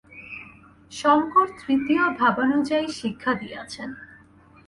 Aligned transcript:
শঙ্কর 0.91 1.47
তৃতীয় 1.61 2.03
ভাবানুযায়ী 2.19 2.87
শিক্ষা 2.99 3.31
দিয়াছেন। 3.33 3.89